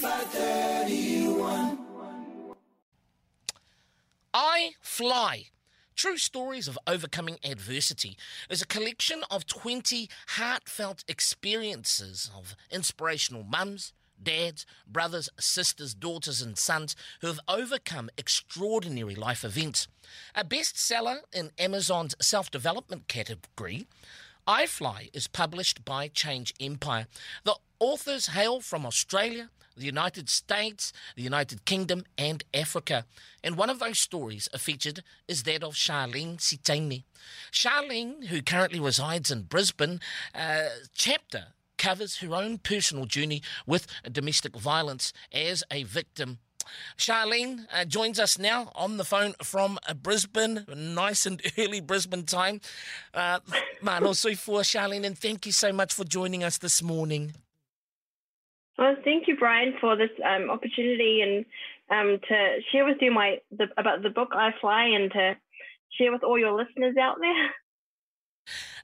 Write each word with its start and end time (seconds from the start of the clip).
531. 0.00 1.78
I 4.32 4.70
Fly. 4.80 5.44
True 5.94 6.16
Stories 6.16 6.66
of 6.66 6.78
Overcoming 6.86 7.38
Adversity 7.44 8.16
is 8.48 8.62
a 8.62 8.66
collection 8.66 9.22
of 9.30 9.46
20 9.46 10.08
heartfelt 10.28 11.04
experiences 11.06 12.30
of 12.34 12.56
inspirational 12.70 13.42
mums, 13.42 13.92
dads, 14.22 14.64
brothers, 14.86 15.28
sisters, 15.38 15.92
daughters, 15.92 16.40
and 16.40 16.56
sons 16.56 16.96
who 17.20 17.26
have 17.26 17.40
overcome 17.46 18.08
extraordinary 18.16 19.14
life 19.14 19.44
events. 19.44 19.86
A 20.34 20.44
bestseller 20.44 21.18
in 21.30 21.50
Amazon's 21.58 22.14
self 22.22 22.50
development 22.50 23.06
category, 23.06 23.86
iFly 24.46 25.10
is 25.12 25.28
published 25.28 25.84
by 25.84 26.08
Change 26.08 26.54
Empire. 26.60 27.06
The 27.44 27.56
authors 27.78 28.28
hail 28.28 28.60
from 28.60 28.86
Australia, 28.86 29.50
the 29.76 29.86
United 29.86 30.28
States, 30.28 30.92
the 31.16 31.22
United 31.22 31.64
Kingdom, 31.64 32.04
and 32.18 32.44
Africa. 32.52 33.06
And 33.42 33.56
one 33.56 33.70
of 33.70 33.78
those 33.78 33.98
stories 33.98 34.48
featured 34.56 35.02
is 35.26 35.44
that 35.44 35.62
of 35.62 35.74
Charlene 35.74 36.38
Sitaini. 36.38 37.04
Charlene, 37.52 38.26
who 38.26 38.42
currently 38.42 38.80
resides 38.80 39.30
in 39.30 39.42
Brisbane, 39.42 40.00
uh, 40.34 40.68
chapter 40.94 41.48
covers 41.78 42.18
her 42.18 42.34
own 42.34 42.58
personal 42.58 43.06
journey 43.06 43.42
with 43.66 43.86
domestic 44.12 44.54
violence 44.54 45.14
as 45.32 45.64
a 45.70 45.82
victim. 45.84 46.38
Charlene 46.96 47.66
uh, 47.72 47.84
joins 47.84 48.18
us 48.18 48.38
now 48.38 48.70
on 48.74 48.96
the 48.96 49.04
phone 49.04 49.34
from 49.42 49.78
uh, 49.88 49.94
Brisbane, 49.94 50.64
nice 50.74 51.26
and 51.26 51.40
early 51.58 51.80
Brisbane 51.80 52.24
time. 52.24 52.60
Uh, 53.14 53.40
Mano 53.82 54.12
for 54.12 54.60
Charlene, 54.60 55.04
and 55.04 55.18
thank 55.18 55.46
you 55.46 55.52
so 55.52 55.72
much 55.72 55.92
for 55.92 56.04
joining 56.04 56.44
us 56.44 56.58
this 56.58 56.82
morning. 56.82 57.34
Well, 58.78 58.96
thank 59.04 59.28
you, 59.28 59.36
Brian, 59.36 59.74
for 59.80 59.96
this 59.96 60.10
um, 60.24 60.48
opportunity 60.48 61.20
and 61.20 61.44
um, 61.90 62.18
to 62.28 62.58
share 62.72 62.84
with 62.84 62.98
you 63.00 63.10
my 63.10 63.38
the, 63.50 63.66
about 63.76 64.02
the 64.02 64.10
book 64.10 64.30
I 64.32 64.50
Fly 64.60 64.84
and 64.84 65.10
to 65.12 65.36
share 65.98 66.12
with 66.12 66.22
all 66.22 66.38
your 66.38 66.52
listeners 66.52 66.96
out 66.96 67.18
there. 67.20 67.50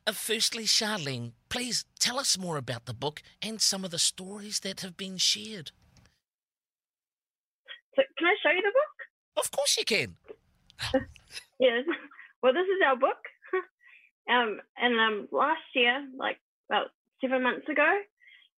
Uh, 0.09 0.13
firstly, 0.13 0.63
Charlene, 0.63 1.33
please 1.49 1.85
tell 1.99 2.21
us 2.21 2.39
more 2.39 2.57
about 2.59 2.87
the 2.87 2.95
book 2.95 3.23
and 3.43 3.61
some 3.61 3.85
of 3.85 3.91
the 3.91 3.99
stories 3.99 4.61
that 4.61 4.83
have 4.83 4.97
been 4.97 5.17
shared. 5.17 5.73
Can 8.27 8.35
I 8.35 8.43
show 8.43 8.57
you 8.57 8.63
the 8.63 8.73
book? 8.75 9.45
Of 9.45 9.51
course, 9.53 9.77
you 9.79 9.85
can. 9.85 10.17
yes. 11.61 11.85
Well, 12.43 12.53
this 12.53 12.67
is 12.67 12.83
our 12.85 12.97
book. 12.97 13.23
um, 14.29 14.61
and 14.77 14.99
um, 14.99 15.29
last 15.31 15.63
year, 15.77 16.05
like 16.19 16.39
about 16.69 16.89
seven 17.21 17.45
months 17.45 17.69
ago, 17.69 17.89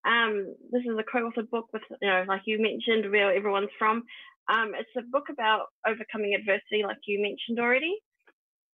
um, 0.06 0.54
this 0.72 0.80
is 0.82 0.96
a 0.98 1.04
co-authored 1.04 1.50
book 1.50 1.66
with, 1.74 1.82
you 2.00 2.08
know, 2.08 2.24
like 2.26 2.42
you 2.46 2.58
mentioned, 2.62 3.12
where 3.12 3.34
everyone's 3.34 3.68
from. 3.78 4.04
Um, 4.48 4.72
it's 4.74 4.88
a 4.96 5.02
book 5.02 5.26
about 5.30 5.66
overcoming 5.86 6.34
adversity, 6.34 6.82
like 6.82 7.04
you 7.06 7.20
mentioned 7.20 7.60
already. 7.60 7.98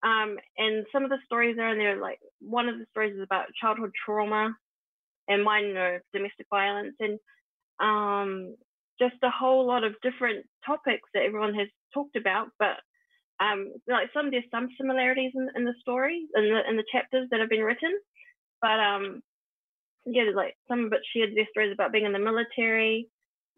Um, 0.04 0.38
and 0.58 0.86
some 0.92 1.02
of 1.02 1.10
the 1.10 1.18
stories 1.24 1.58
are 1.58 1.72
in 1.72 1.78
there, 1.78 2.00
like 2.00 2.20
one 2.40 2.68
of 2.68 2.78
the 2.78 2.86
stories 2.92 3.16
is 3.16 3.22
about 3.22 3.46
childhood 3.60 3.90
trauma, 4.04 4.54
and 5.26 5.42
mine, 5.42 5.64
you 5.64 5.74
know, 5.74 5.98
domestic 6.12 6.46
violence, 6.50 6.94
and 7.00 7.18
um, 7.80 8.54
just 8.98 9.16
a 9.22 9.30
whole 9.30 9.66
lot 9.66 9.84
of 9.84 9.94
different 10.02 10.46
topics 10.64 11.08
that 11.14 11.24
everyone 11.24 11.54
has 11.54 11.68
talked 11.92 12.16
about. 12.16 12.48
But 12.58 12.76
um, 13.40 13.72
like 13.88 14.08
some, 14.14 14.30
there's 14.30 14.44
some 14.50 14.68
similarities 14.78 15.32
in, 15.34 15.48
in 15.56 15.64
the 15.64 15.74
story 15.80 16.26
in 16.34 16.44
the 16.44 16.60
in 16.68 16.76
the 16.76 16.84
chapters 16.90 17.28
that 17.30 17.40
have 17.40 17.48
been 17.48 17.62
written, 17.62 17.98
but 18.62 18.78
um, 18.78 19.22
yeah, 20.06 20.30
like 20.34 20.54
some 20.68 20.86
of 20.86 20.92
it 20.92 21.00
shared 21.14 21.30
their 21.34 21.48
stories 21.50 21.72
about 21.72 21.92
being 21.92 22.04
in 22.04 22.12
the 22.12 22.18
military, 22.18 23.08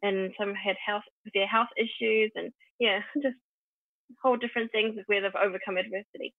and 0.03 0.33
some 0.39 0.55
had 0.55 0.77
health 0.85 1.05
their 1.35 1.47
health 1.47 1.69
issues, 1.77 2.33
and 2.35 2.53
yeah, 2.79 3.01
just 3.23 3.37
whole 4.23 4.37
different 4.37 4.73
things 4.73 4.97
where 5.07 5.21
they've 5.21 5.31
overcome 5.35 5.77
adversity. 5.77 6.33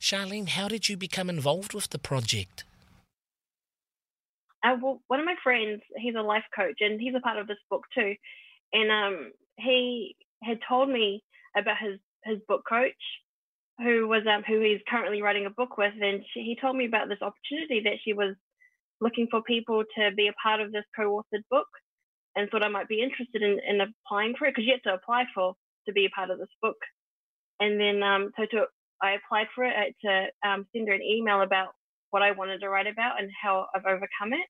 Charlene, 0.00 0.48
how 0.48 0.68
did 0.68 0.88
you 0.88 0.96
become 0.96 1.28
involved 1.28 1.74
with 1.74 1.90
the 1.90 1.98
project? 1.98 2.64
Uh, 4.64 4.76
well, 4.82 5.00
one 5.08 5.20
of 5.20 5.26
my 5.26 5.36
friends, 5.42 5.82
he's 5.96 6.14
a 6.16 6.22
life 6.22 6.44
coach, 6.54 6.76
and 6.80 7.00
he's 7.00 7.14
a 7.16 7.20
part 7.20 7.38
of 7.38 7.46
this 7.46 7.58
book 7.70 7.84
too. 7.94 8.14
And 8.72 8.90
um, 8.90 9.32
he 9.56 10.16
had 10.42 10.58
told 10.68 10.88
me 10.88 11.22
about 11.56 11.76
his 11.80 11.98
his 12.24 12.38
book 12.48 12.62
coach, 12.68 12.92
who 13.78 14.08
was 14.08 14.22
um, 14.26 14.42
who 14.46 14.60
he's 14.60 14.80
currently 14.88 15.22
writing 15.22 15.46
a 15.46 15.50
book 15.50 15.78
with, 15.78 15.94
and 16.00 16.22
she, 16.32 16.40
he 16.40 16.58
told 16.60 16.76
me 16.76 16.86
about 16.86 17.08
this 17.08 17.22
opportunity 17.22 17.82
that 17.84 17.98
she 18.04 18.12
was 18.12 18.34
looking 19.00 19.28
for 19.30 19.42
people 19.42 19.84
to 19.96 20.10
be 20.16 20.28
a 20.28 20.32
part 20.42 20.60
of 20.60 20.72
this 20.72 20.84
co-authored 20.96 21.44
book 21.50 21.68
and 22.34 22.50
thought 22.50 22.64
I 22.64 22.68
might 22.68 22.88
be 22.88 23.02
interested 23.02 23.42
in, 23.42 23.58
in 23.68 23.80
applying 23.80 24.34
for 24.36 24.46
it 24.46 24.54
because 24.54 24.66
you 24.66 24.72
have 24.72 24.82
to 24.82 24.94
apply 24.94 25.24
for 25.34 25.54
to 25.86 25.92
be 25.92 26.06
a 26.06 26.10
part 26.10 26.30
of 26.30 26.38
this 26.38 26.48
book. 26.60 26.76
And 27.60 27.80
then 27.80 28.02
um, 28.02 28.30
so 28.36 28.46
to, 28.52 28.66
I 29.02 29.12
applied 29.12 29.46
for 29.54 29.64
it 29.64 29.74
I 29.76 29.84
had 29.84 29.94
to 30.04 30.48
um, 30.48 30.66
send 30.72 30.88
her 30.88 30.94
an 30.94 31.02
email 31.02 31.42
about 31.42 31.70
what 32.10 32.22
I 32.22 32.32
wanted 32.32 32.60
to 32.60 32.68
write 32.68 32.86
about 32.86 33.20
and 33.20 33.30
how 33.42 33.66
I've 33.74 33.86
overcome 33.86 34.32
it. 34.32 34.48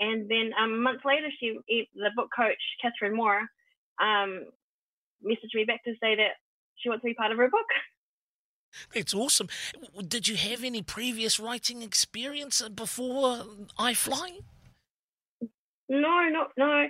And 0.00 0.28
then 0.28 0.50
um, 0.60 0.72
a 0.72 0.76
month 0.76 1.02
later, 1.04 1.28
she 1.38 1.58
the 1.94 2.10
book 2.16 2.28
coach 2.34 2.62
Catherine 2.80 3.16
Moore 3.16 3.42
um, 4.00 4.46
messaged 5.24 5.54
me 5.54 5.64
back 5.64 5.84
to 5.84 5.92
say 6.00 6.16
that 6.16 6.32
she 6.76 6.88
wants 6.88 7.02
to 7.02 7.06
be 7.06 7.14
part 7.14 7.32
of 7.32 7.38
her 7.38 7.48
book. 7.48 7.66
It's 8.94 9.14
awesome. 9.14 9.48
Did 10.08 10.28
you 10.28 10.36
have 10.36 10.64
any 10.64 10.82
previous 10.82 11.38
writing 11.38 11.82
experience 11.82 12.62
before 12.74 13.44
I 13.78 13.92
Fly? 13.92 14.38
No, 15.88 16.28
not 16.30 16.52
no. 16.56 16.86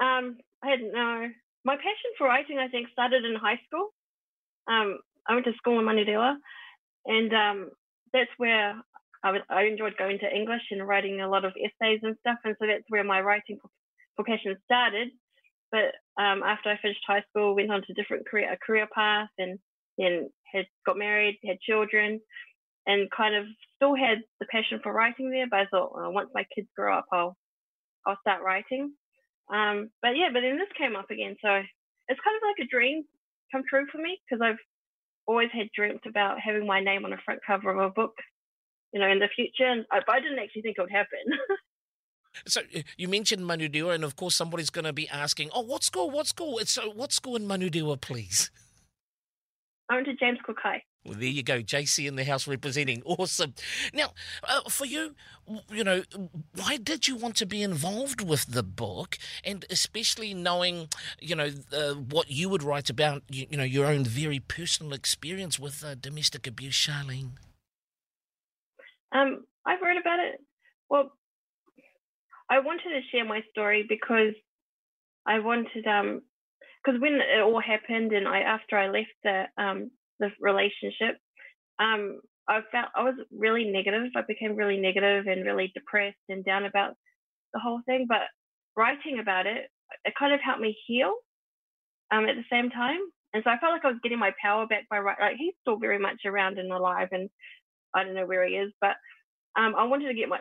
Um, 0.00 0.38
I 0.62 0.70
hadn't. 0.70 0.92
No, 0.92 1.28
my 1.64 1.76
passion 1.76 2.10
for 2.18 2.26
writing, 2.26 2.58
I 2.58 2.68
think, 2.68 2.88
started 2.92 3.24
in 3.24 3.36
high 3.36 3.60
school. 3.66 3.94
Um, 4.66 4.98
I 5.26 5.34
went 5.34 5.46
to 5.46 5.52
school 5.54 5.78
in 5.78 5.84
Manurewa, 5.84 6.34
and 7.06 7.32
um, 7.32 7.70
that's 8.12 8.30
where 8.36 8.74
I, 9.24 9.32
I 9.48 9.62
enjoyed 9.64 9.96
going 9.96 10.18
to 10.20 10.34
English 10.34 10.62
and 10.70 10.86
writing 10.86 11.20
a 11.20 11.28
lot 11.28 11.44
of 11.44 11.54
essays 11.56 12.00
and 12.02 12.16
stuff. 12.20 12.38
And 12.44 12.54
so 12.60 12.66
that's 12.66 12.84
where 12.88 13.02
my 13.04 13.20
writing 13.22 13.58
vocation 14.16 14.54
started. 14.64 15.08
But 15.72 15.96
um, 16.22 16.42
after 16.44 16.70
I 16.70 16.78
finished 16.80 17.00
high 17.06 17.24
school, 17.30 17.54
went 17.56 17.72
on 17.72 17.82
to 17.82 17.94
different 17.94 18.28
career 18.28 18.52
a 18.52 18.56
career 18.64 18.86
path, 18.94 19.30
and 19.38 19.58
then 19.98 20.30
had 20.52 20.66
got 20.86 20.98
married, 20.98 21.38
had 21.44 21.58
children, 21.60 22.20
and 22.86 23.10
kind 23.10 23.34
of 23.34 23.44
still 23.74 23.96
had 23.96 24.18
the 24.38 24.46
passion 24.52 24.78
for 24.82 24.92
writing 24.92 25.30
there. 25.30 25.46
But 25.50 25.60
I 25.60 25.66
thought, 25.66 25.94
well, 25.96 26.12
once 26.12 26.30
my 26.34 26.44
kids 26.54 26.68
grow 26.76 26.96
up, 26.96 27.06
I'll 27.12 27.36
I'll 28.06 28.18
start 28.20 28.42
writing. 28.44 28.92
Um, 29.52 29.90
but 30.00 30.16
yeah, 30.16 30.28
but 30.32 30.40
then 30.40 30.58
this 30.58 30.70
came 30.78 30.96
up 30.96 31.10
again, 31.10 31.36
so 31.42 31.48
it's 32.08 32.20
kind 32.20 32.36
of 32.36 32.42
like 32.46 32.66
a 32.66 32.70
dream 32.70 33.04
come 33.50 33.62
true 33.68 33.86
for 33.90 33.98
me 33.98 34.18
because 34.24 34.42
I've 34.42 34.60
always 35.26 35.48
had 35.52 35.68
dreamt 35.74 36.06
about 36.06 36.40
having 36.40 36.66
my 36.66 36.80
name 36.80 37.04
on 37.04 37.10
the 37.10 37.18
front 37.24 37.40
cover 37.46 37.70
of 37.70 37.78
a 37.78 37.90
book, 37.90 38.14
you 38.94 39.00
know, 39.00 39.08
in 39.10 39.18
the 39.18 39.28
future. 39.34 39.66
And 39.66 39.84
I, 39.90 40.20
didn't 40.20 40.38
actually 40.38 40.62
think 40.62 40.76
it 40.78 40.80
would 40.80 40.90
happen. 40.90 41.18
so 42.46 42.60
uh, 42.74 42.80
you 42.96 43.08
mentioned 43.08 43.42
Manurewa, 43.42 43.94
and 43.94 44.04
of 44.04 44.16
course 44.16 44.36
somebody's 44.36 44.70
going 44.70 44.86
to 44.86 44.92
be 44.92 45.08
asking, 45.08 45.50
"Oh, 45.52 45.62
what 45.62 45.82
school? 45.82 46.10
What 46.10 46.28
school? 46.28 46.58
It's 46.58 46.70
so 46.70 46.90
what 46.90 47.12
school 47.12 47.36
in 47.36 47.46
Manurewa, 47.46 48.00
please?" 48.00 48.50
I 49.90 49.96
went 49.96 50.06
to 50.06 50.14
James 50.14 50.38
Cook 50.42 50.58
High. 50.62 50.82
Well, 51.04 51.18
there 51.18 51.28
you 51.28 51.42
go, 51.42 51.60
JC 51.60 52.08
in 52.08 52.16
the 52.16 52.24
house 52.24 52.48
representing. 52.48 53.02
Awesome. 53.18 53.52
Now, 53.92 54.14
uh, 54.42 54.62
for 54.70 54.86
you, 54.86 55.14
you 55.70 55.84
know, 55.84 56.02
why 56.54 56.78
did 56.78 57.06
you 57.06 57.16
want 57.16 57.36
to 57.36 57.46
be 57.46 57.62
involved 57.62 58.26
with 58.26 58.46
the 58.46 58.62
book, 58.62 59.18
and 59.44 59.66
especially 59.68 60.32
knowing, 60.32 60.88
you 61.20 61.36
know, 61.36 61.50
uh, 61.70 61.92
what 61.92 62.30
you 62.30 62.48
would 62.48 62.62
write 62.62 62.88
about, 62.88 63.22
you, 63.28 63.46
you, 63.50 63.58
know, 63.58 63.64
your 63.64 63.86
own 63.86 64.04
very 64.04 64.40
personal 64.40 64.94
experience 64.94 65.58
with 65.58 65.84
uh, 65.84 65.94
domestic 65.96 66.46
abuse, 66.46 66.74
Charlene? 66.74 67.32
Um, 69.14 69.44
I've 69.66 69.80
read 69.82 69.96
about 69.96 70.18
it. 70.20 70.40
Well, 70.90 71.12
I 72.50 72.60
wanted 72.60 72.90
to 72.90 73.00
share 73.10 73.24
my 73.24 73.42
story 73.50 73.86
because 73.88 74.34
I 75.26 75.38
wanted, 75.38 75.86
um, 75.86 76.20
because 76.84 77.00
when 77.00 77.14
it 77.14 77.40
all 77.40 77.60
happened, 77.60 78.12
and 78.12 78.28
I 78.28 78.40
after 78.40 78.76
I 78.76 78.88
left 78.88 79.14
the 79.22 79.44
um 79.56 79.90
the 80.20 80.30
relationship, 80.40 81.16
um, 81.78 82.20
I 82.48 82.60
felt 82.70 82.88
I 82.94 83.02
was 83.04 83.14
really 83.36 83.64
negative. 83.64 84.10
I 84.14 84.22
became 84.28 84.56
really 84.56 84.78
negative 84.78 85.26
and 85.26 85.46
really 85.46 85.72
depressed 85.74 86.18
and 86.28 86.44
down 86.44 86.66
about 86.66 86.94
the 87.54 87.60
whole 87.60 87.80
thing. 87.86 88.06
But 88.08 88.22
writing 88.76 89.18
about 89.20 89.46
it, 89.46 89.70
it 90.04 90.14
kind 90.18 90.34
of 90.34 90.40
helped 90.44 90.60
me 90.60 90.76
heal. 90.86 91.14
Um, 92.10 92.26
at 92.28 92.36
the 92.36 92.44
same 92.52 92.70
time, 92.70 93.00
and 93.32 93.42
so 93.42 93.50
I 93.50 93.58
felt 93.58 93.72
like 93.72 93.84
I 93.84 93.88
was 93.88 93.98
getting 94.02 94.18
my 94.18 94.32
power 94.40 94.66
back 94.66 94.84
by 94.90 94.98
writing. 94.98 95.24
Like 95.24 95.36
he's 95.38 95.54
still 95.62 95.78
very 95.78 95.98
much 95.98 96.20
around 96.26 96.58
and 96.58 96.70
alive, 96.70 97.08
and 97.12 97.30
I 97.94 98.04
don't 98.04 98.14
know 98.14 98.26
where 98.26 98.46
he 98.46 98.54
is, 98.54 98.72
but 98.80 98.96
um, 99.56 99.74
I 99.76 99.84
wanted 99.84 100.08
to 100.08 100.14
get 100.14 100.28
my. 100.28 100.38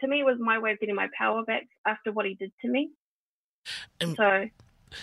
To 0.00 0.08
me, 0.08 0.20
it 0.20 0.24
was 0.24 0.36
my 0.38 0.58
way 0.58 0.72
of 0.72 0.80
getting 0.80 0.94
my 0.94 1.08
power 1.16 1.42
back 1.44 1.66
after 1.86 2.12
what 2.12 2.26
he 2.26 2.34
did 2.34 2.52
to 2.62 2.68
me. 2.68 2.90
And 4.00 4.16
so 4.16 4.48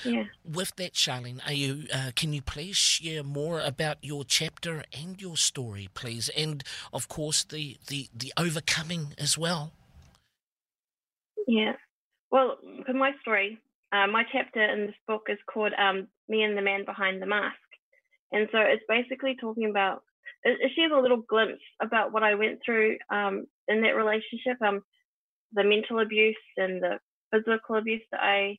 yeah. 0.03 0.25
With 0.43 0.75
that, 0.75 0.93
Charlene, 0.93 1.45
are 1.45 1.53
you? 1.53 1.83
Uh, 1.93 2.11
can 2.15 2.33
you 2.33 2.41
please 2.41 2.75
share 2.75 3.23
more 3.23 3.59
about 3.59 3.97
your 4.01 4.23
chapter 4.23 4.83
and 4.93 5.21
your 5.21 5.37
story, 5.37 5.89
please, 5.93 6.29
and 6.29 6.63
of 6.93 7.07
course 7.07 7.43
the 7.43 7.77
the 7.87 8.09
the 8.13 8.33
overcoming 8.37 9.13
as 9.17 9.37
well? 9.37 9.71
Yeah. 11.47 11.73
Well, 12.31 12.57
for 12.85 12.93
my 12.93 13.13
story, 13.21 13.59
uh, 13.91 14.07
my 14.07 14.23
chapter 14.31 14.61
in 14.61 14.87
this 14.87 14.95
book 15.07 15.27
is 15.29 15.39
called 15.51 15.73
um, 15.77 16.07
"Me 16.27 16.43
and 16.43 16.57
the 16.57 16.61
Man 16.61 16.85
Behind 16.85 17.21
the 17.21 17.25
Mask," 17.25 17.57
and 18.31 18.47
so 18.51 18.59
it's 18.59 18.83
basically 18.87 19.35
talking 19.39 19.69
about. 19.69 20.03
Shares 20.45 20.91
a 20.93 21.01
little 21.01 21.23
glimpse 21.27 21.61
about 21.81 22.11
what 22.11 22.23
I 22.23 22.35
went 22.35 22.59
through 22.65 22.97
um, 23.09 23.45
in 23.67 23.81
that 23.81 23.95
relationship, 23.95 24.61
um, 24.65 24.81
the 25.53 25.63
mental 25.63 25.99
abuse 25.99 26.35
and 26.57 26.81
the 26.81 26.99
physical 27.31 27.75
abuse 27.75 28.01
that 28.11 28.21
I 28.21 28.57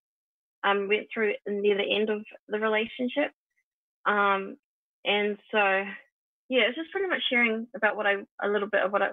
um, 0.65 0.89
went 0.89 1.07
through 1.13 1.35
near 1.47 1.77
the 1.77 1.97
end 1.97 2.11
of 2.11 2.25
the 2.49 2.59
relationship. 2.59 3.33
Um, 4.07 4.57
and 5.05 5.39
so, 5.51 5.59
yeah, 6.49 6.63
it's 6.69 6.77
just 6.77 6.91
pretty 6.91 7.09
much 7.09 7.23
sharing 7.31 7.67
about 7.75 7.97
what 7.97 8.07
I 8.07 8.17
a 8.43 8.49
little 8.49 8.69
bit 8.69 8.83
of 8.83 8.93
what 8.93 9.03
I 9.03 9.11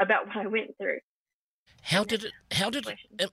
about 0.00 0.26
what 0.26 0.36
I 0.36 0.46
went 0.46 0.76
through. 0.78 0.98
How 1.82 2.04
did 2.04 2.24
it? 2.24 2.32
How 2.52 2.70
did 2.70 2.86
it? 2.86 3.30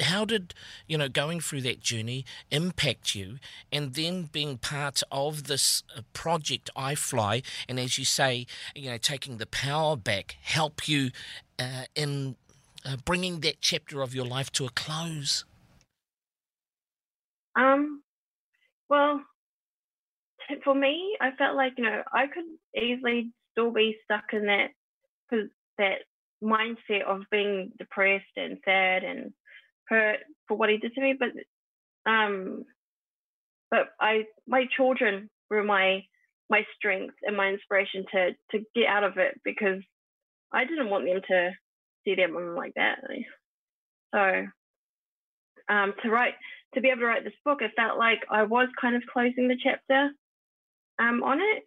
How 0.00 0.24
did 0.24 0.54
you 0.86 0.98
know 0.98 1.08
going 1.08 1.40
through 1.40 1.62
that 1.62 1.80
journey 1.80 2.24
impact 2.50 3.14
you, 3.14 3.38
and 3.72 3.94
then 3.94 4.24
being 4.24 4.58
part 4.58 5.02
of 5.10 5.44
this 5.44 5.82
uh, 5.96 6.02
project 6.12 6.70
I 6.74 6.94
Fly, 6.94 7.42
and 7.68 7.78
as 7.78 7.98
you 7.98 8.04
say, 8.04 8.46
you 8.74 8.90
know, 8.90 8.98
taking 8.98 9.38
the 9.38 9.46
power 9.46 9.96
back, 9.96 10.36
help 10.42 10.88
you 10.88 11.10
uh, 11.58 11.84
in 11.94 12.36
uh, 12.84 12.96
bringing 13.04 13.40
that 13.40 13.60
chapter 13.60 14.02
of 14.02 14.14
your 14.14 14.24
life 14.24 14.50
to 14.52 14.66
a 14.66 14.70
close? 14.70 15.44
Um, 17.56 18.02
well, 18.88 19.20
for 20.64 20.74
me, 20.74 21.16
I 21.20 21.30
felt 21.36 21.56
like 21.56 21.72
you 21.76 21.84
know 21.84 22.02
I 22.12 22.26
could 22.26 22.44
easily 22.80 23.32
still 23.52 23.70
be 23.70 23.96
stuck 24.04 24.32
in 24.32 24.46
that 24.46 24.70
that 25.78 26.00
mindset 26.42 27.02
of 27.06 27.22
being 27.30 27.72
depressed 27.78 28.24
and 28.36 28.58
sad 28.64 29.04
and 29.04 29.32
hurt 29.90 30.20
for 30.48 30.56
what 30.56 30.70
he 30.70 30.78
did 30.78 30.94
to 30.94 31.00
me. 31.00 31.14
But 31.18 31.30
um, 32.10 32.64
but 33.70 33.88
I 34.00 34.24
my 34.46 34.64
children 34.76 35.28
were 35.50 35.62
my 35.62 36.04
my 36.48 36.64
strength 36.76 37.14
and 37.22 37.36
my 37.36 37.48
inspiration 37.48 38.04
to 38.12 38.30
to 38.52 38.64
get 38.74 38.86
out 38.86 39.04
of 39.04 39.18
it 39.18 39.40
because 39.44 39.82
I 40.52 40.64
didn't 40.64 40.90
want 40.90 41.04
them 41.04 41.20
to 41.28 41.50
see 42.04 42.14
their 42.14 42.32
mom 42.32 42.56
like 42.56 42.74
that. 42.74 42.98
So 44.14 44.46
um, 45.72 45.94
to 46.02 46.10
write 46.10 46.34
to 46.74 46.80
be 46.80 46.88
able 46.88 47.00
to 47.00 47.06
write 47.06 47.24
this 47.24 47.32
book, 47.44 47.62
it 47.62 47.72
felt 47.76 47.98
like 47.98 48.20
I 48.30 48.44
was 48.44 48.68
kind 48.80 48.96
of 48.96 49.02
closing 49.12 49.48
the 49.48 49.56
chapter 49.62 50.10
um, 50.98 51.22
on 51.22 51.40
it. 51.40 51.64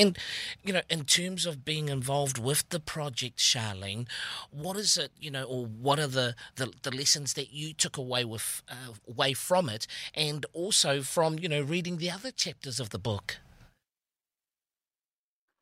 And, 0.00 0.16
you 0.64 0.72
know, 0.72 0.80
in 0.88 1.04
terms 1.04 1.44
of 1.44 1.62
being 1.62 1.90
involved 1.90 2.38
with 2.38 2.66
the 2.70 2.80
project, 2.80 3.36
Charlene, 3.38 4.08
what 4.50 4.78
is 4.78 4.96
it, 4.96 5.10
you 5.20 5.30
know, 5.30 5.44
or 5.44 5.66
what 5.66 5.98
are 5.98 6.06
the, 6.06 6.34
the, 6.56 6.72
the 6.82 6.90
lessons 6.90 7.34
that 7.34 7.52
you 7.52 7.74
took 7.74 7.98
away 7.98 8.24
with 8.24 8.62
uh, 8.70 8.94
away 9.06 9.34
from 9.34 9.68
it, 9.68 9.86
and 10.14 10.46
also 10.54 11.02
from, 11.02 11.38
you 11.38 11.50
know, 11.50 11.60
reading 11.60 11.98
the 11.98 12.10
other 12.10 12.30
chapters 12.30 12.80
of 12.80 12.90
the 12.90 12.98
book? 12.98 13.36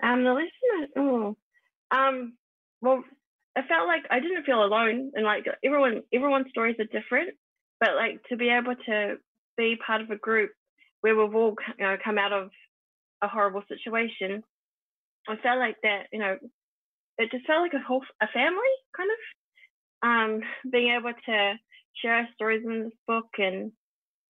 Um, 0.01 0.23
the 0.23 0.33
lesson, 0.33 0.93
oh, 0.97 1.37
um, 1.91 2.35
well, 2.81 3.03
I 3.57 3.63
felt 3.63 3.89
like 3.89 4.03
I 4.09 4.21
didn't 4.21 4.45
feel 4.45 4.63
alone, 4.63 5.11
and 5.15 5.25
like 5.25 5.47
everyone, 5.65 6.03
everyone's 6.15 6.51
stories 6.51 6.77
are 6.79 7.01
different, 7.01 7.31
but 7.81 7.97
like 7.97 8.23
to 8.29 8.37
be 8.37 8.51
able 8.51 8.77
to 8.87 9.17
be 9.57 9.77
part 9.85 10.01
of 10.01 10.11
a 10.11 10.17
group 10.17 10.53
where 11.01 11.17
we've 11.17 11.35
all 11.35 11.57
you 11.77 11.85
know 11.85 11.97
come 12.05 12.19
out 12.19 12.33
of 12.33 12.51
a 13.23 13.29
horrible 13.29 13.63
situation, 13.69 14.43
I 15.29 15.37
felt 15.37 15.59
like 15.59 15.77
that 15.83 16.07
you 16.13 16.19
know 16.19 16.37
it 17.19 17.31
just 17.31 17.47
felt 17.47 17.63
like 17.63 17.75
a 17.75 17.85
whole 17.85 18.05
a 18.23 18.29
family 18.29 18.75
kind 18.97 19.11
of 19.11 19.19
um, 20.01 20.41
being 20.71 20.97
able 20.97 21.13
to 21.27 21.55
share 22.01 22.15
our 22.15 22.29
stories 22.35 22.63
in 22.65 22.85
this 22.85 22.93
book 23.07 23.27
and 23.39 23.73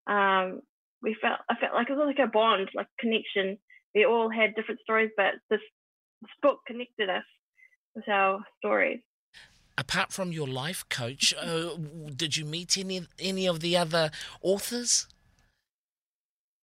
um, 0.06 0.61
we 1.03 1.17
felt 1.21 1.41
I 1.50 1.56
felt 1.56 1.75
like 1.75 1.91
it 1.91 1.97
was 1.97 2.06
like 2.06 2.27
a 2.27 2.31
bond, 2.31 2.71
like 2.75 2.87
connection. 2.99 3.59
We 3.94 4.05
all 4.05 4.31
had 4.31 4.55
different 4.55 4.81
stories, 4.81 5.11
but 5.17 5.35
this, 5.50 5.61
this 6.23 6.31
book 6.43 6.61
connected 6.67 7.09
us 7.09 7.25
with 7.94 8.09
our 8.09 8.41
stories. 8.59 9.00
Apart 9.79 10.12
from 10.12 10.32
your 10.32 10.49
life 10.49 10.85
coach, 10.89 11.35
uh, 11.41 11.77
did 12.15 12.37
you 12.37 12.44
meet 12.44 12.79
any 12.79 13.06
any 13.19 13.47
of 13.47 13.61
the 13.61 13.77
other 13.77 14.11
authors? 14.43 15.06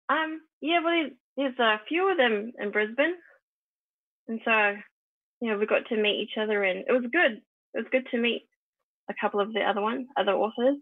Um, 0.09 0.41
yeah, 0.61 0.79
well, 0.83 0.93
there's, 0.93 1.11
there's 1.37 1.59
a 1.59 1.81
few 1.87 2.09
of 2.11 2.17
them 2.17 2.51
in 2.59 2.71
Brisbane, 2.71 3.15
and 4.27 4.39
so 4.43 4.75
you 5.41 5.51
know 5.51 5.57
we 5.57 5.65
got 5.65 5.87
to 5.89 6.01
meet 6.01 6.21
each 6.21 6.37
other, 6.41 6.63
and 6.63 6.85
it 6.87 6.91
was 6.91 7.09
good. 7.11 7.41
It 7.73 7.77
was 7.77 7.87
good 7.91 8.07
to 8.11 8.17
meet 8.17 8.47
a 9.09 9.13
couple 9.19 9.39
of 9.39 9.53
the 9.53 9.61
other 9.61 9.81
ones, 9.81 10.07
other 10.17 10.33
authors. 10.33 10.77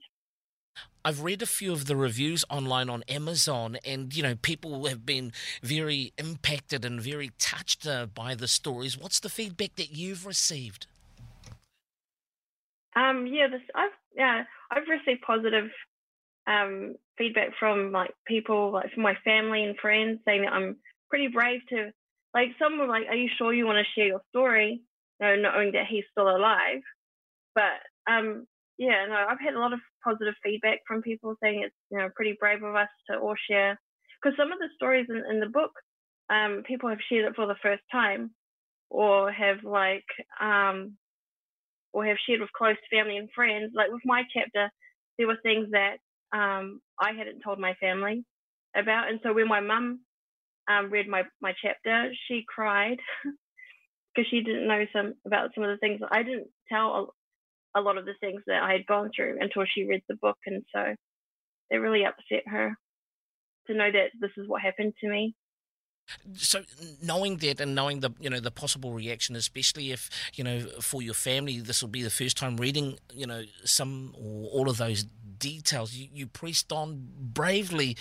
I've 1.03 1.21
read 1.21 1.41
a 1.41 1.47
few 1.47 1.71
of 1.71 1.85
the 1.85 1.95
reviews 1.95 2.43
online 2.49 2.89
on 2.89 3.03
Amazon, 3.07 3.77
and 3.85 4.15
you 4.15 4.23
know 4.23 4.35
people 4.35 4.87
have 4.87 5.05
been 5.05 5.31
very 5.61 6.13
impacted 6.17 6.83
and 6.83 6.99
very 6.99 7.31
touched 7.39 7.87
uh, 7.87 8.07
by 8.07 8.35
the 8.35 8.47
stories. 8.47 8.97
What's 8.97 9.19
the 9.19 9.29
feedback 9.29 9.75
that 9.75 9.91
you've 9.91 10.25
received? 10.25 10.87
Um, 12.95 13.27
yeah, 13.27 13.47
this 13.47 13.61
I've 13.75 13.91
yeah 14.15 14.43
I've 14.71 14.87
received 14.89 15.21
positive 15.21 15.69
um, 16.47 16.95
feedback 17.17 17.49
from 17.59 17.91
like 17.91 18.11
people 18.27 18.71
like 18.71 18.91
from 18.93 19.03
my 19.03 19.15
family 19.23 19.63
and 19.63 19.77
friends 19.77 20.19
saying 20.25 20.43
that 20.43 20.53
I'm 20.53 20.77
pretty 21.09 21.27
brave 21.27 21.61
to 21.69 21.91
like 22.33 22.49
some 22.59 22.77
were 22.77 22.87
like, 22.87 23.07
"Are 23.09 23.15
you 23.15 23.29
sure 23.37 23.53
you 23.53 23.65
want 23.65 23.77
to 23.79 23.91
share 23.95 24.07
your 24.07 24.21
story?" 24.29 24.81
You 25.19 25.27
know, 25.27 25.35
knowing 25.35 25.71
that 25.73 25.87
he's 25.89 26.03
still 26.11 26.29
alive. 26.29 26.81
But 27.55 27.81
um, 28.11 28.45
yeah, 28.77 29.05
no, 29.09 29.15
I've 29.15 29.41
had 29.43 29.55
a 29.55 29.59
lot 29.59 29.73
of 29.73 29.79
positive 30.03 30.35
feedback 30.43 30.79
from 30.87 31.01
people 31.01 31.35
saying 31.41 31.63
it's 31.63 31.75
you 31.89 31.97
know 31.97 32.09
pretty 32.15 32.37
brave 32.39 32.63
of 32.63 32.75
us 32.75 32.89
to 33.09 33.17
all 33.17 33.35
share 33.49 33.79
because 34.21 34.37
some 34.37 34.51
of 34.51 34.59
the 34.59 34.69
stories 34.75 35.07
in, 35.09 35.23
in 35.29 35.39
the 35.39 35.49
book, 35.49 35.71
um, 36.29 36.63
people 36.65 36.89
have 36.89 36.99
shared 37.09 37.25
it 37.25 37.35
for 37.35 37.47
the 37.47 37.55
first 37.61 37.83
time, 37.91 38.31
or 38.89 39.31
have 39.31 39.63
like 39.63 40.05
um, 40.39 40.97
or 41.93 42.05
have 42.05 42.17
shared 42.27 42.41
with 42.41 42.51
close 42.53 42.77
family 42.91 43.17
and 43.17 43.29
friends. 43.33 43.71
Like 43.73 43.91
with 43.91 44.03
my 44.05 44.23
chapter, 44.33 44.69
there 45.17 45.27
were 45.27 45.39
things 45.41 45.69
that 45.71 45.97
um, 46.33 46.79
I 46.99 47.13
hadn't 47.17 47.41
told 47.43 47.59
my 47.59 47.73
family 47.75 48.25
about, 48.75 49.09
and 49.09 49.19
so 49.23 49.33
when 49.33 49.47
my 49.47 49.61
mum 49.61 50.01
um, 50.67 50.89
read 50.89 51.07
my 51.07 51.23
my 51.41 51.53
chapter, 51.61 52.11
she 52.27 52.43
cried 52.47 52.97
because 54.15 54.29
she 54.29 54.41
didn't 54.41 54.67
know 54.67 54.85
some 54.93 55.13
about 55.25 55.51
some 55.55 55.63
of 55.63 55.69
the 55.69 55.77
things 55.77 56.01
I 56.11 56.23
didn't 56.23 56.47
tell 56.69 57.13
a 57.75 57.81
lot 57.81 57.97
of 57.97 58.05
the 58.05 58.15
things 58.19 58.41
that 58.47 58.63
I 58.63 58.73
had 58.73 58.85
gone 58.87 59.11
through 59.15 59.37
until 59.39 59.63
she 59.65 59.85
read 59.85 60.01
the 60.07 60.15
book. 60.15 60.37
And 60.45 60.63
so 60.73 60.95
it 61.69 61.75
really 61.75 62.03
upset 62.05 62.43
her 62.47 62.75
to 63.67 63.73
know 63.73 63.91
that 63.91 64.11
this 64.19 64.31
is 64.37 64.47
what 64.47 64.61
happened 64.61 64.93
to 65.01 65.09
me. 65.09 65.35
So 66.35 66.61
knowing 67.03 67.37
that 67.37 67.59
and 67.59 67.75
knowing 67.75 67.99
the 67.99 68.11
you 68.21 68.29
know 68.29 68.39
the 68.39 68.51
possible 68.51 68.93
reaction, 68.93 69.35
especially 69.35 69.91
if 69.91 70.09
you 70.35 70.43
know 70.43 70.61
for 70.79 71.01
your 71.01 71.13
family 71.13 71.59
this 71.59 71.81
will 71.81 71.89
be 71.89 72.01
the 72.01 72.09
first 72.09 72.37
time 72.37 72.55
reading 72.55 72.97
you 73.13 73.27
know 73.27 73.43
some 73.65 74.15
or 74.17 74.49
all 74.51 74.69
of 74.69 74.77
those 74.77 75.05
details, 75.39 75.93
you, 75.93 76.07
you 76.13 76.27
pressed 76.27 76.71
on 76.71 77.07
bravely. 77.19 77.97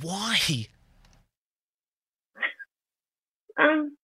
Why? 0.00 0.38
Um, 3.58 3.96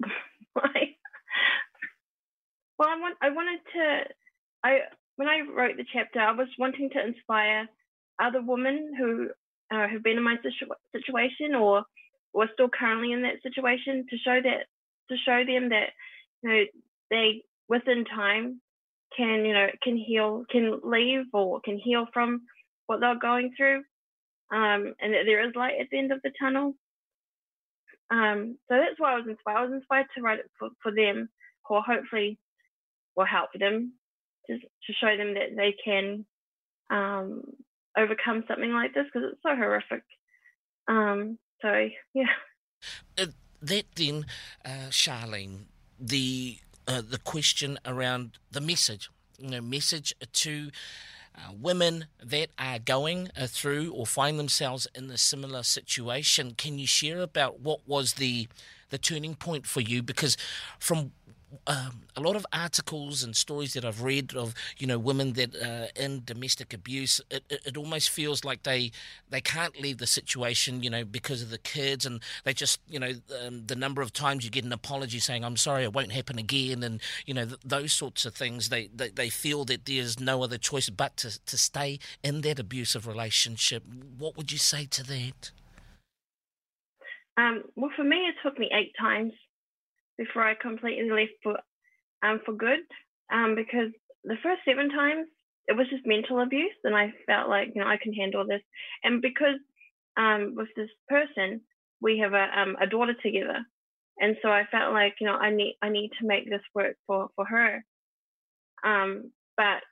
why? 0.52 0.96
Well, 2.78 2.88
I 2.88 2.98
want 2.98 3.16
I 3.20 3.30
wanted 3.30 3.60
to 3.74 4.04
I 4.64 4.78
when 5.16 5.28
I 5.28 5.40
wrote 5.54 5.76
the 5.76 5.84
chapter, 5.92 6.20
I 6.20 6.32
was 6.32 6.48
wanting 6.58 6.90
to 6.90 7.06
inspire 7.06 7.68
other 8.22 8.40
women 8.42 8.94
who 8.98 9.28
uh, 9.70 9.88
have 9.88 10.02
been 10.02 10.16
in 10.16 10.22
my 10.22 10.36
situ- 10.36 10.72
situation 10.92 11.54
or 11.54 11.84
or 12.32 12.48
still 12.54 12.68
currently 12.68 13.12
in 13.12 13.22
that 13.22 13.42
situation 13.42 14.06
to 14.08 14.16
show 14.18 14.40
that 14.42 14.66
to 15.10 15.16
show 15.24 15.44
them 15.44 15.70
that 15.70 15.90
you 16.42 16.48
know 16.48 16.62
they 17.10 17.42
within 17.68 18.04
time 18.04 18.60
can 19.16 19.44
you 19.44 19.52
know 19.52 19.66
can 19.82 19.96
heal 19.96 20.44
can 20.50 20.80
leave 20.84 21.26
or 21.32 21.60
can 21.60 21.78
heal 21.78 22.06
from 22.12 22.42
what 22.86 23.00
they're 23.00 23.18
going 23.18 23.52
through 23.56 23.78
um, 24.52 24.94
and 25.00 25.14
that 25.14 25.24
there 25.26 25.46
is 25.46 25.54
light 25.54 25.74
at 25.80 25.86
the 25.90 25.98
end 25.98 26.12
of 26.12 26.20
the 26.22 26.32
tunnel 26.40 26.74
um, 28.10 28.58
so 28.68 28.76
that's 28.76 28.98
why 28.98 29.12
I 29.12 29.16
was 29.16 29.26
inspired 29.28 29.58
I 29.58 29.64
was 29.64 29.72
inspired 29.72 30.06
to 30.16 30.22
write 30.22 30.40
it 30.40 30.50
for, 30.58 30.70
for 30.82 30.92
them 30.92 31.28
or 31.70 31.82
hopefully 31.82 32.38
will 33.16 33.24
help 33.24 33.50
them 33.58 33.92
to, 34.46 34.58
to 34.58 34.92
show 35.00 35.16
them 35.16 35.34
that 35.34 35.56
they 35.56 35.74
can 35.84 36.26
um, 36.90 37.42
overcome 37.96 38.44
something 38.48 38.72
like 38.72 38.92
this 38.92 39.06
because 39.12 39.30
it's 39.32 39.42
so 39.42 39.54
horrific. 39.54 40.02
Um, 40.88 41.38
so 41.62 41.88
yeah. 42.14 42.24
Uh, 43.16 43.26
that 43.62 43.84
then, 43.94 44.26
uh, 44.64 44.88
Charlene, 44.90 45.66
the 45.98 46.58
uh, 46.90 47.00
the 47.08 47.18
question 47.18 47.78
around 47.86 48.38
the 48.50 48.60
message, 48.60 49.10
you 49.38 49.48
know, 49.50 49.60
message 49.60 50.12
to 50.32 50.70
uh, 51.36 51.52
women 51.58 52.06
that 52.22 52.48
are 52.58 52.80
going 52.80 53.28
uh, 53.40 53.46
through 53.46 53.92
or 53.92 54.04
find 54.06 54.38
themselves 54.38 54.88
in 54.94 55.08
a 55.10 55.16
similar 55.16 55.62
situation. 55.62 56.54
Can 56.56 56.78
you 56.78 56.86
share 56.86 57.20
about 57.20 57.60
what 57.60 57.80
was 57.86 58.14
the 58.14 58.48
the 58.90 58.98
turning 58.98 59.36
point 59.36 59.66
for 59.66 59.80
you? 59.80 60.02
Because 60.02 60.36
from 60.80 61.12
um, 61.66 62.02
a 62.16 62.20
lot 62.20 62.36
of 62.36 62.46
articles 62.52 63.22
and 63.22 63.34
stories 63.34 63.72
that 63.74 63.84
I've 63.84 64.02
read 64.02 64.34
of 64.34 64.54
you 64.78 64.86
know 64.86 64.98
women 64.98 65.32
that 65.34 65.54
are 65.56 65.88
in 65.96 66.22
domestic 66.24 66.72
abuse, 66.72 67.20
it, 67.30 67.44
it, 67.50 67.60
it, 67.66 67.76
almost 67.76 68.10
feels 68.10 68.44
like 68.44 68.62
they 68.62 68.92
they 69.28 69.40
can't 69.40 69.80
leave 69.80 69.98
the 69.98 70.06
situation, 70.06 70.82
you 70.82 70.90
know, 70.90 71.04
because 71.04 71.42
of 71.42 71.50
the 71.50 71.58
kids, 71.58 72.06
and 72.06 72.20
they 72.44 72.52
just 72.52 72.80
you 72.88 72.98
know 72.98 73.12
um, 73.44 73.66
the 73.66 73.76
number 73.76 74.02
of 74.02 74.12
times 74.12 74.44
you 74.44 74.50
get 74.50 74.64
an 74.64 74.72
apology 74.72 75.18
saying 75.18 75.44
I'm 75.44 75.56
sorry, 75.56 75.84
it 75.84 75.92
won't 75.92 76.12
happen 76.12 76.38
again, 76.38 76.82
and 76.82 77.00
you 77.26 77.34
know 77.34 77.46
th- 77.46 77.60
those 77.64 77.92
sorts 77.92 78.24
of 78.24 78.34
things. 78.34 78.68
They, 78.68 78.88
they 78.94 79.08
they 79.08 79.28
feel 79.28 79.64
that 79.66 79.86
there's 79.86 80.20
no 80.20 80.42
other 80.42 80.58
choice 80.58 80.88
but 80.88 81.16
to 81.18 81.38
to 81.46 81.58
stay 81.58 81.98
in 82.22 82.42
that 82.42 82.58
abusive 82.58 83.06
relationship. 83.06 83.84
What 84.18 84.36
would 84.36 84.52
you 84.52 84.58
say 84.58 84.86
to 84.86 85.02
that? 85.04 85.50
Um, 87.36 87.62
well, 87.74 87.90
for 87.96 88.04
me, 88.04 88.16
it 88.16 88.34
took 88.42 88.58
me 88.58 88.70
eight 88.72 88.92
times 89.00 89.32
before 90.20 90.44
I 90.44 90.54
completely 90.54 91.10
left 91.10 91.32
for 91.42 91.58
um, 92.22 92.40
for 92.44 92.52
good. 92.52 92.80
Um, 93.32 93.54
because 93.54 93.90
the 94.24 94.36
first 94.42 94.60
seven 94.68 94.90
times 94.90 95.26
it 95.66 95.76
was 95.76 95.86
just 95.88 96.06
mental 96.06 96.40
abuse, 96.40 96.76
and 96.84 96.94
I 96.94 97.12
felt 97.26 97.48
like 97.48 97.68
you 97.74 97.80
know 97.80 97.88
I 97.88 97.96
can 97.96 98.12
handle 98.12 98.44
this. 98.46 98.62
And 99.02 99.22
because 99.22 99.58
um, 100.16 100.54
with 100.56 100.68
this 100.76 100.90
person, 101.08 101.62
we 102.00 102.18
have 102.18 102.34
a 102.34 102.46
um, 102.60 102.76
a 102.80 102.86
daughter 102.86 103.14
together, 103.22 103.64
and 104.18 104.36
so 104.42 104.50
I 104.50 104.64
felt 104.70 104.92
like 104.92 105.14
you 105.20 105.26
know 105.26 105.36
I 105.36 105.50
need 105.50 105.76
I 105.80 105.88
need 105.88 106.10
to 106.20 106.26
make 106.26 106.48
this 106.50 106.66
work 106.74 106.96
for 107.06 107.28
for 107.34 107.46
her. 107.46 107.82
Um, 108.84 109.32
but 109.56 109.82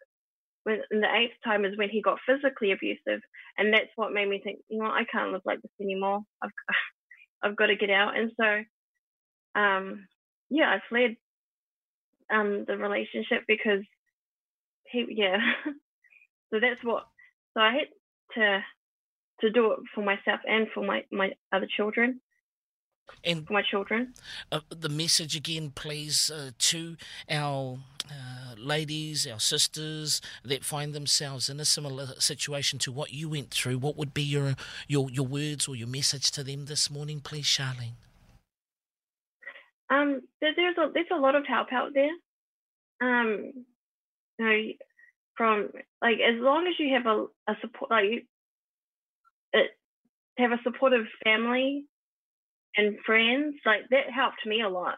when 0.64 0.80
the 0.90 1.14
eighth 1.14 1.36
time 1.44 1.64
is 1.64 1.78
when 1.78 1.88
he 1.88 2.02
got 2.02 2.18
physically 2.26 2.72
abusive, 2.72 3.22
and 3.56 3.72
that's 3.72 3.92
what 3.96 4.12
made 4.12 4.28
me 4.28 4.40
think, 4.42 4.58
you 4.68 4.78
know, 4.78 4.86
I 4.86 5.04
can't 5.10 5.32
live 5.32 5.42
like 5.46 5.62
this 5.62 5.80
anymore. 5.80 6.20
I've 6.42 6.50
I've 7.42 7.56
got 7.56 7.66
to 7.66 7.76
get 7.76 7.90
out, 7.90 8.16
and 8.18 8.32
so 8.38 9.60
um, 9.60 10.06
yeah, 10.50 10.70
I 10.70 10.80
fled 10.88 11.16
um, 12.32 12.64
the 12.66 12.76
relationship 12.76 13.44
because 13.46 13.82
he, 14.90 15.06
yeah. 15.10 15.38
so 16.52 16.60
that's 16.60 16.82
what. 16.82 17.04
So 17.54 17.60
I 17.60 17.72
had 17.72 17.88
to 18.34 18.60
to 19.40 19.50
do 19.50 19.72
it 19.72 19.78
for 19.94 20.02
myself 20.02 20.40
and 20.46 20.66
for 20.74 20.84
my 20.84 21.04
my 21.10 21.32
other 21.52 21.68
children. 21.76 22.20
And 23.24 23.46
for 23.46 23.54
my 23.54 23.62
children. 23.62 24.12
Uh, 24.52 24.60
the 24.68 24.90
message 24.90 25.34
again, 25.34 25.72
please, 25.74 26.30
uh, 26.30 26.50
to 26.58 26.98
our 27.30 27.78
uh, 28.10 28.54
ladies, 28.58 29.26
our 29.26 29.40
sisters 29.40 30.20
that 30.44 30.62
find 30.62 30.92
themselves 30.92 31.48
in 31.48 31.58
a 31.58 31.64
similar 31.64 32.08
situation 32.18 32.78
to 32.80 32.92
what 32.92 33.14
you 33.14 33.30
went 33.30 33.50
through. 33.50 33.78
What 33.78 33.96
would 33.96 34.12
be 34.12 34.22
your 34.22 34.56
your 34.88 35.10
your 35.10 35.26
words 35.26 35.68
or 35.68 35.76
your 35.76 35.88
message 35.88 36.30
to 36.32 36.44
them 36.44 36.66
this 36.66 36.90
morning, 36.90 37.20
please, 37.20 37.46
Charlene? 37.46 37.94
Um, 39.90 40.20
there's 40.40 40.76
a 40.78 40.90
there's 40.92 41.06
a 41.12 41.20
lot 41.20 41.34
of 41.34 41.46
help 41.46 41.72
out 41.72 41.92
there. 41.94 42.10
Um, 43.00 43.52
you 44.38 44.44
know, 44.44 44.60
from 45.36 45.70
like 46.02 46.18
as 46.18 46.40
long 46.40 46.66
as 46.66 46.74
you 46.78 46.94
have 46.94 47.06
a, 47.06 47.26
a 47.50 47.56
support 47.60 47.90
like 47.90 48.26
it, 49.52 49.70
have 50.38 50.52
a 50.52 50.60
supportive 50.62 51.06
family 51.24 51.84
and 52.76 52.96
friends, 53.04 53.56
like 53.66 53.88
that 53.90 54.10
helped 54.14 54.44
me 54.46 54.62
a 54.62 54.68
lot. 54.68 54.96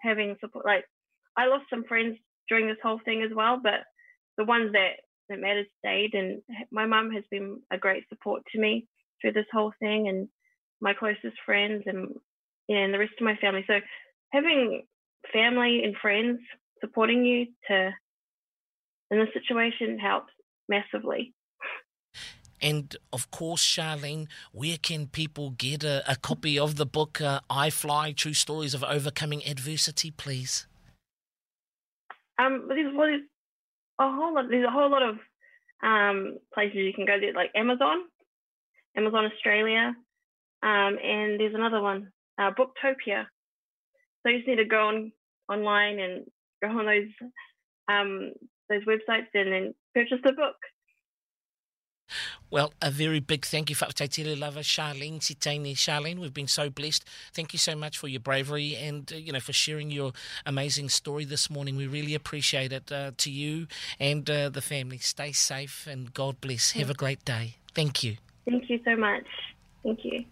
Having 0.00 0.36
support, 0.40 0.64
like 0.64 0.84
I 1.36 1.46
lost 1.46 1.64
some 1.70 1.84
friends 1.84 2.16
during 2.48 2.66
this 2.68 2.78
whole 2.82 3.00
thing 3.04 3.22
as 3.22 3.34
well, 3.34 3.60
but 3.62 3.80
the 4.36 4.44
ones 4.44 4.72
that 4.72 5.00
that 5.28 5.40
mattered 5.40 5.66
stayed. 5.78 6.14
And 6.14 6.42
my 6.70 6.86
mum 6.86 7.10
has 7.12 7.24
been 7.30 7.60
a 7.70 7.78
great 7.78 8.08
support 8.08 8.42
to 8.52 8.60
me 8.60 8.86
through 9.20 9.32
this 9.32 9.46
whole 9.52 9.72
thing, 9.80 10.08
and 10.08 10.28
my 10.80 10.94
closest 10.94 11.36
friends 11.44 11.84
and 11.86 12.14
and 12.68 12.92
the 12.92 12.98
rest 12.98 13.14
of 13.18 13.24
my 13.24 13.36
family. 13.36 13.64
So 13.66 13.74
having 14.30 14.86
family 15.32 15.82
and 15.84 15.96
friends 15.96 16.40
supporting 16.80 17.24
you 17.24 17.46
to 17.68 17.90
in 19.10 19.18
this 19.18 19.28
situation 19.32 19.98
helps 19.98 20.32
massively. 20.68 21.34
And 22.60 22.96
of 23.12 23.30
course, 23.30 23.64
Charlene, 23.64 24.26
where 24.52 24.78
can 24.82 25.06
people 25.06 25.50
get 25.50 25.84
a, 25.84 26.02
a 26.10 26.16
copy 26.16 26.58
of 26.58 26.76
the 26.76 26.86
book 26.86 27.20
uh, 27.20 27.40
I 27.48 27.70
Fly 27.70 28.12
True 28.12 28.34
Stories 28.34 28.74
of 28.74 28.82
Overcoming 28.82 29.46
Adversity, 29.46 30.10
please? 30.10 30.66
Um, 32.38 32.66
there's, 32.68 32.92
well, 32.94 33.06
there's 33.06 33.22
a 34.00 34.10
whole 34.10 34.34
lot. 34.34 34.46
There's 34.50 34.66
a 34.66 34.70
whole 34.70 34.90
lot 34.90 35.02
of 35.02 35.16
um, 35.82 36.38
places 36.52 36.76
you 36.76 36.92
can 36.92 37.06
go. 37.06 37.18
There, 37.20 37.32
like 37.32 37.50
Amazon, 37.54 38.04
Amazon 38.96 39.26
Australia, 39.26 39.94
um, 40.62 40.98
and 41.02 41.38
there's 41.38 41.54
another 41.54 41.80
one, 41.80 42.12
uh, 42.38 42.50
Booktopia. 42.50 43.26
So 44.22 44.30
you 44.30 44.38
just 44.38 44.48
need 44.48 44.56
to 44.56 44.64
go 44.64 44.88
on 44.88 45.12
online 45.48 45.98
and 45.98 46.26
go 46.62 46.68
on 46.68 46.86
those 46.86 47.30
um, 47.88 48.32
those 48.68 48.84
websites 48.84 49.28
and 49.34 49.52
then 49.52 49.74
purchase 49.94 50.18
the 50.24 50.32
book. 50.32 50.56
Well, 52.50 52.72
a 52.80 52.90
very 52.90 53.20
big 53.20 53.44
thank 53.44 53.68
you 53.68 53.76
for 53.76 53.86
Taitele 53.86 54.38
Lava, 54.38 54.60
Charlene 54.60 55.20
Sitani. 55.20 55.74
Charlene, 55.74 56.18
we've 56.18 56.32
been 56.32 56.48
so 56.48 56.70
blessed. 56.70 57.04
Thank 57.34 57.52
you 57.52 57.58
so 57.58 57.76
much 57.76 57.98
for 57.98 58.08
your 58.08 58.20
bravery 58.20 58.74
and, 58.76 59.10
uh, 59.12 59.16
you 59.16 59.32
know, 59.32 59.40
for 59.40 59.52
sharing 59.52 59.90
your 59.90 60.12
amazing 60.46 60.88
story 60.88 61.26
this 61.26 61.50
morning. 61.50 61.76
We 61.76 61.86
really 61.86 62.14
appreciate 62.14 62.72
it 62.72 62.90
uh, 62.90 63.10
to 63.18 63.30
you 63.30 63.66
and 64.00 64.28
uh, 64.30 64.48
the 64.48 64.62
family. 64.62 64.98
Stay 64.98 65.32
safe 65.32 65.86
and 65.86 66.14
God 66.14 66.40
bless. 66.40 66.72
Have 66.72 66.88
a 66.88 66.94
great 66.94 67.24
day. 67.24 67.56
Thank 67.74 68.02
you. 68.02 68.16
Thank 68.46 68.70
you 68.70 68.80
so 68.84 68.96
much. 68.96 69.26
Thank 69.82 70.04
you. 70.04 70.24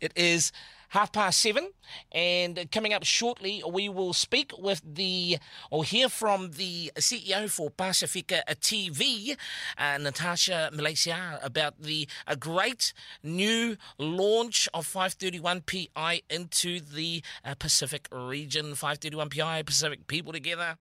It 0.00 0.12
is 0.16 0.50
half 0.94 1.10
past 1.12 1.40
seven. 1.40 1.70
And 2.12 2.70
coming 2.70 2.94
up 2.94 3.04
shortly, 3.04 3.62
we 3.68 3.88
will 3.88 4.12
speak 4.12 4.52
with 4.56 4.80
the, 4.84 5.38
or 5.70 5.82
hear 5.82 6.08
from 6.08 6.52
the 6.52 6.92
CEO 6.96 7.50
for 7.50 7.68
Pacifica 7.68 8.44
TV, 8.60 9.36
uh, 9.76 9.98
Natasha 9.98 10.70
Meleisea, 10.72 11.44
about 11.44 11.82
the 11.82 12.08
a 12.28 12.36
great 12.36 12.92
new 13.24 13.76
launch 13.98 14.68
of 14.72 14.86
531 14.86 15.62
PI 15.62 16.22
into 16.30 16.78
the 16.80 17.22
uh, 17.44 17.54
Pacific 17.56 18.06
region. 18.12 18.76
531 18.76 19.30
PI, 19.30 19.62
Pacific 19.62 20.06
people 20.06 20.32
together. 20.32 20.78